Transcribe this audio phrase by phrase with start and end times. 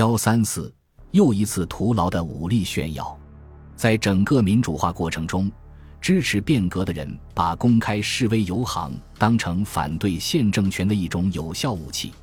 [0.00, 0.72] 幺三四
[1.10, 3.14] 又一次徒劳的武力炫耀，
[3.76, 5.52] 在整个民主化过程中，
[6.00, 12.14] 支持变革的人把公开示威游行当成反对现政权的一种有效武器。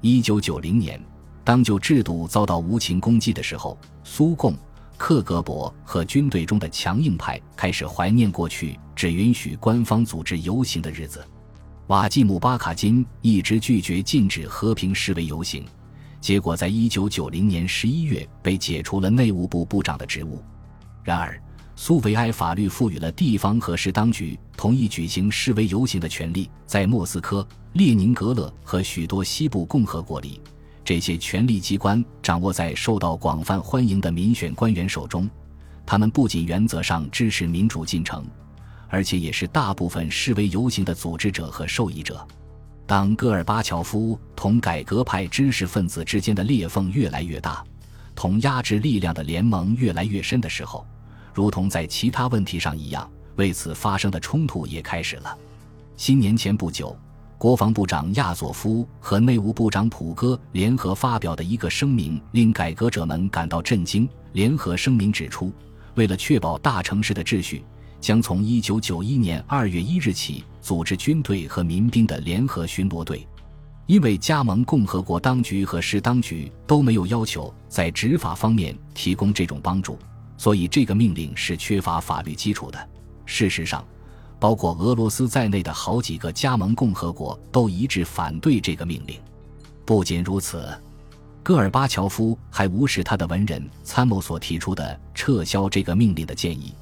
[0.00, 1.04] 一九九零年，
[1.42, 4.54] 当旧制度遭到无情攻击的时候，苏共、
[4.96, 11.26] 克格勃和军队中的强硬派开始怀念过去只允许官方组织游行的日子。
[11.88, 15.64] 瓦季姆·巴卡金一直拒绝禁止和平示威游行。
[16.26, 20.42] 结果，在一九九零年十一月被解除了内务部部长的职务。
[21.04, 21.40] 然而，
[21.76, 26.50] 苏维埃法律赋予了地方和市当局同意举行示威游行的权利。
[26.66, 30.40] 在莫斯科、列宁格勒和许多西部共和国里，
[30.84, 35.30] 这些权力机关掌握在受到广泛欢迎的民选官员手中。
[35.86, 38.26] 他们不仅原则上支持民主进程，
[38.88, 42.26] 而且也是大部分示威游行的组织者和受益者。
[42.86, 47.64] 当戈尔巴乔夫同改革派知识分子之间的裂缝越来越大，
[48.14, 50.86] 同压制力量的联盟越来越深的时候，
[51.34, 55.36] 如同在其他问题上一样，为此发生的冲突也开始了。
[55.96, 56.96] 新年前不久，
[57.36, 64.08] 国防部长亚佐夫和内务部长普戈联合发表的一个声明令改革者们感到震惊。
[64.32, 65.50] 联合声明指出，
[65.96, 67.64] 为了确保大城市的秩序。
[68.00, 73.26] 将从一九九一年二月一日起组织军队和民兵的联合巡逻队，
[73.86, 79.98] 因为加盟共和国当局和市当局都没有要求在执法方面提供这种帮助，
[80.36, 82.88] 所以这个命令是缺乏法律基础的。
[83.24, 83.84] 事实上，
[84.38, 89.18] 包括俄罗斯在内的好几个加盟共和国都一致反对这个命令。
[89.84, 90.68] 不仅如此，
[91.42, 96.74] 戈尔巴乔夫还无视他的文人参谋所提出的撤销这个命令的建议。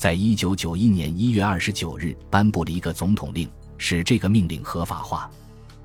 [0.00, 5.30] 在一九九一年一月二十九日，颁布了一个总统令，使这个命令合法化。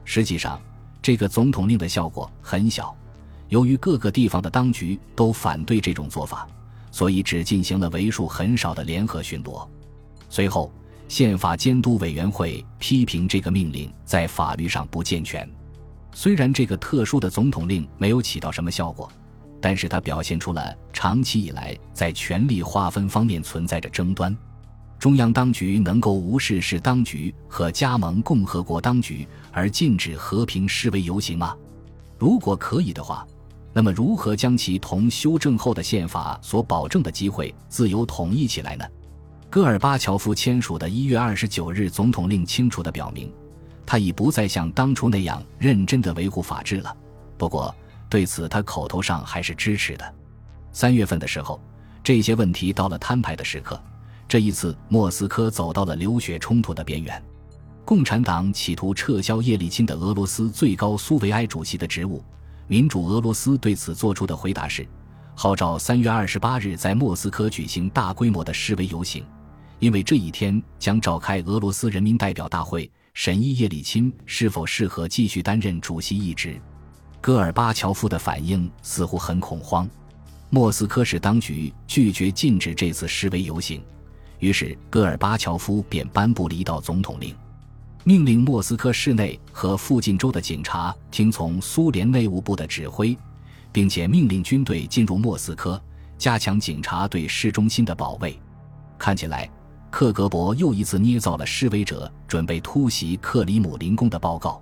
[0.06, 0.58] 实际上，
[1.02, 2.96] 这个总统令的效果很小。
[3.50, 6.48] 由于各个地方的当局都反对这种做法，
[6.92, 9.68] 所以只进行了为数很少的联合巡逻。
[10.30, 10.72] 随后，
[11.10, 15.46] 宪法监督委员会批评这个命令在法律上不健全。
[16.14, 19.12] 虽然这个特殊的总统令没有起到什么效果。
[19.66, 24.38] 但是它表现出了长期以来在权力划分方面存在着争端。
[25.00, 31.58] 中央当局能够无视市当局和加盟共和国当局而禁止和平示威游行吗？
[32.20, 33.26] 如果可以的话，
[33.74, 38.86] 那么如何将其同修正后的宪法所保证的机会自由统一起来呢？
[39.50, 43.34] 戈尔巴乔夫签署的一月二十九日总统令清楚地表明，
[43.84, 46.96] 他已不再像当初那样认真地维护法治了。
[47.36, 47.74] 不过，
[48.10, 50.16] 对此，他口头上还是支持的。
[50.72, 51.60] 三月份的时候，
[52.04, 53.82] 这些问题到了摊牌的时刻。
[54.28, 57.22] 这一次，莫斯科走到了流血冲突的边缘。
[57.84, 62.24] 共产党企图撤销叶利钦的俄罗斯最高苏维埃主席的职务。
[62.68, 64.88] 民主俄罗斯对此做出的回答是：
[65.36, 69.24] 号召三月二十八日在莫斯科举行大规模的示威游行，
[69.78, 76.60] 因为这一天将召开俄罗斯人民代表大会，审议叶利钦是否适合继续担任主席一职。
[77.26, 79.90] 戈尔巴乔夫的反应似乎很恐慌。
[80.52, 83.82] 莫斯科市当局拒绝禁止这次示威游行，
[84.38, 87.36] 于是戈尔巴乔夫便颁布了一道总统令，
[88.04, 93.18] 命令莫斯科市内和附近州的警察听从苏联内务部的指挥，
[93.72, 95.82] 并且命令军队进入莫斯科，
[96.20, 98.40] 加强警察对市中心的保卫。
[99.00, 99.50] 看起来，
[99.90, 104.62] 克格勃又一次捏造了示威者准备突袭克里姆林宫的报告。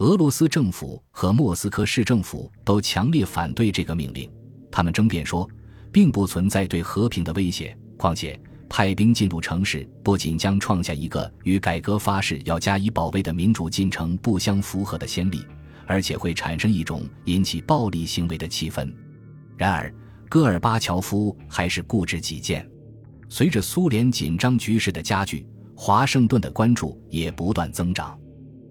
[0.00, 4.30] 俄罗斯政府和莫斯科市政府都强烈反对这个命令，
[4.72, 5.46] 他们争辩说，
[5.92, 7.76] 并不存在对和平的威胁。
[7.98, 15.44] 况且，派兵进入城市不仅将创下一个与改革发誓要加以保卫的民主进程不相符合的先例，
[15.84, 18.90] 而且会产生一种引起暴力行为的气氛。
[19.58, 19.94] 然而，
[20.30, 22.66] 戈尔巴乔夫还是固执己见。
[23.28, 28.18] 随着苏联紧张局势的加剧，华盛顿的关注也不断增长。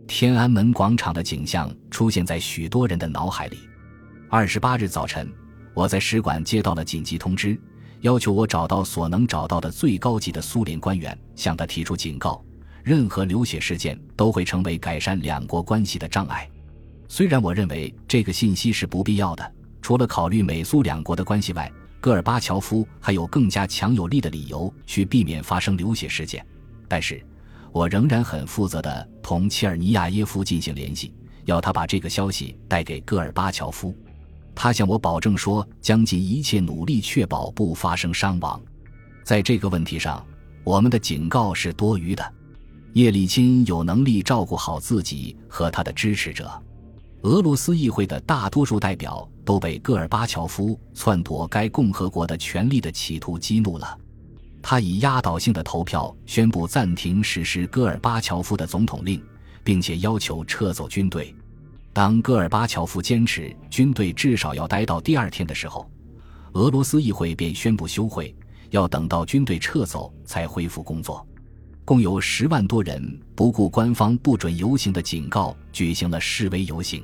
[0.10, 3.60] 天安门广场的景象出现在许多人的脑海里。
[4.28, 5.32] 二十八日早晨，
[5.76, 7.56] 我在使馆接到了紧急通知，
[8.02, 12.44] 要求我找到所能找到的最高级的苏联官员，向他提出警告：
[12.84, 16.50] 任何流血事件都会成为改善两国关系的障碍。
[17.08, 26.44] 虽然我认为这个信息是不必要的，除了考虑美苏两国的关系外，戈尔巴乔夫还有更加强有力的理由去避免发生流血事件，
[26.88, 27.24] 但是。
[27.72, 31.14] 我仍然很负责地同切尔尼亚耶夫进行联系，
[31.46, 33.96] 要他把这个消息带给戈尔巴乔夫。
[34.56, 38.62] 他向我保证说，将尽一切努力确保不发生伤亡。
[39.24, 40.26] 在这个问题上，
[40.64, 42.34] 我们的警告是多余的。
[42.94, 46.52] 叶利钦有能力照顾好自己和他的支持者。
[47.22, 53.98] 俄罗斯议会的大多数代表都被戈尔巴乔夫篡夺该共和国的权力的企图激怒了。
[54.62, 59.22] 他以压倒性的投票宣布暂停实施戈尔巴乔夫的总统令，
[59.64, 61.34] 并且要求撤走军队。
[61.94, 65.90] 当戈尔巴乔夫坚持军队至少要待到第二天的时候，
[66.54, 68.36] 俄罗斯议会便宣布休会，
[68.70, 71.26] 要等到军队撤走才恢复工作。
[71.84, 77.04] 共有十万多人不顾官方不准游行的警告，举行了示威游行。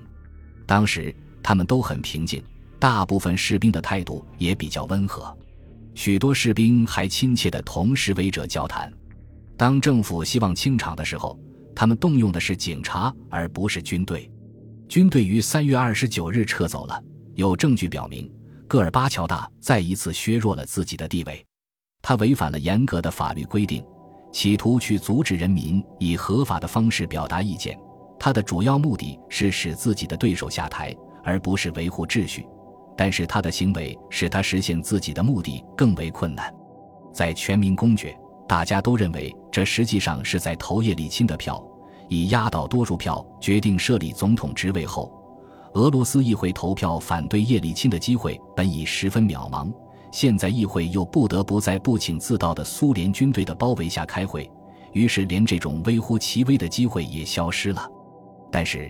[0.67, 2.43] 当时他们都很平静，
[2.77, 5.35] 大部分士兵的态度也比较温和。
[5.95, 8.92] 许多士兵还亲切地同示威者交谈。
[9.57, 11.39] 当政府希望清场的时候，
[11.74, 14.30] 他们动用的是警察而不是军队。
[14.88, 17.01] 军队于三月二十九日撤走了。
[17.33, 18.31] 有证据表明，
[18.68, 21.45] 戈尔巴乔大再一次削弱了自己的地位。
[22.01, 23.83] 他违反了严格的法律规定，
[24.31, 27.77] 企图去阻止人民以合法的方式表达意见。
[28.19, 32.45] 他的主要目的是使自己的对手下台，而不是维护秩序。
[32.97, 36.53] 但是他的行为使他实现自己的目的更为困难。
[37.13, 41.63] 在全民公决，大家都认为这实际上是在投叶利钦的票，
[42.07, 45.12] 以压倒多数票决定设立总统职位后，
[45.74, 49.71] 俄罗斯议会投票反对叶利钦的机会本已十分渺茫。
[50.12, 54.50] 现在议会又不得不在不请自到的苏联军队的包围下开会，
[54.94, 57.86] 于是连这种微乎其微的机会也消失了。
[58.50, 58.89] 但是，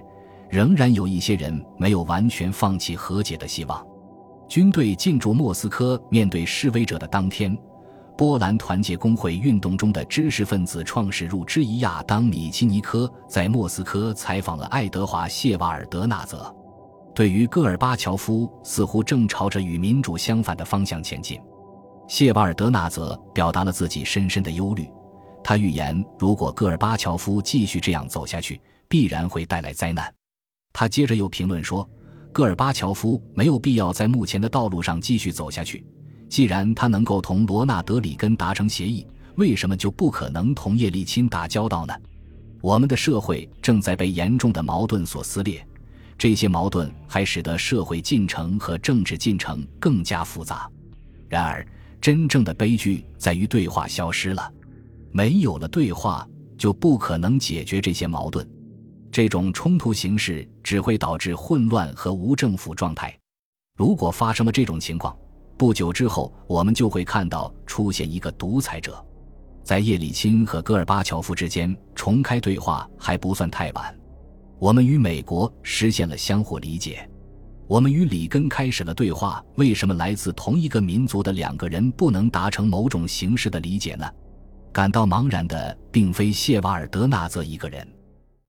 [0.50, 3.84] 仍然有一些人没有完全放弃和解的希望。
[4.48, 7.58] 军队进驻莫斯科，面对示威者的当天，
[8.16, 16.56] 波兰团结工会运动中的知识分子创始人之一亚当·米奇尼科在莫斯科采访了爱德华·谢瓦尔德纳泽。
[17.14, 21.40] 对于戈尔巴乔夫似乎正朝着与民主相反的方向前进，
[22.08, 24.88] 谢瓦尔德纳泽表达了自己深深的忧虑。
[25.44, 30.14] 他预言，如果戈尔巴乔夫继续这样走下去，必然会带来灾难。
[30.72, 31.88] 他接着又评论说。
[32.36, 35.86] 戈尔巴乔夫没有必要在目前的道路上继续走下去。
[36.28, 41.94] 既然他能够同罗纳德里根达成协议，为什么就不可能同叶利钦打交道呢？
[42.60, 45.66] 我们的社会正在被严重的矛盾所撕裂，
[46.18, 50.70] 这些矛盾还使得社会进程和政治进程更加复杂。
[51.30, 51.66] 然而，
[52.02, 54.52] 真正的悲剧在于对话消失了。
[55.14, 56.28] 没有了对话，
[56.58, 58.46] 就不可能解决这些矛盾。
[59.16, 63.18] 这种冲突形式只会导致混乱和无政府状态。
[63.78, 65.18] 如果发生了这种情况，
[65.58, 69.02] 不久之后我们就会看到出现一个独裁者。
[69.64, 73.98] 在叶利钦和戈尔巴乔夫之间重开对话还不算太晚。
[74.60, 77.10] 我们与美国实现了相互理解。
[77.68, 79.42] 我们与里根开始了对话。
[79.56, 84.06] 为什么来自同一个民族的两个人不能达成某种形式的理解呢？
[84.74, 87.88] 感到茫然的并非谢瓦尔德纳泽一个人。